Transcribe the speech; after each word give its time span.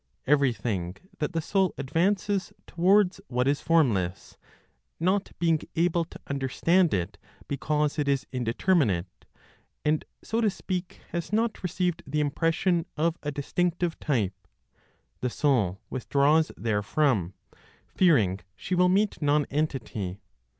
Everything 0.25 0.97
that 1.19 1.33
the 1.33 1.41
soul 1.41 1.75
advances 1.77 2.51
towards 2.65 3.21
what 3.27 3.47
is 3.47 3.61
formless, 3.61 4.35
not 4.99 5.31
being 5.37 5.59
able 5.75 6.05
to 6.05 6.19
understand 6.25 6.91
it 6.91 7.19
because 7.47 7.99
it 7.99 8.07
is 8.07 8.25
indeterminate, 8.31 9.25
and 9.85 10.03
so 10.23 10.41
to 10.41 10.49
speak 10.49 11.01
has 11.11 11.31
not 11.31 11.61
received 11.61 12.01
the 12.07 12.19
impression 12.19 12.87
of 12.97 13.19
a 13.21 13.29
distinctive 13.31 13.99
type, 13.99 14.33
the 15.19 15.29
soul 15.29 15.79
withdraws 15.91 16.51
therefrom, 16.57 17.35
fearing 17.87 18.39
she 18.55 18.73
will 18.73 18.89
meet 18.89 19.21
nonentity. 19.21 20.17